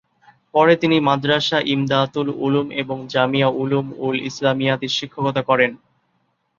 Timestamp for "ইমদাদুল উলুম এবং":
1.73-2.97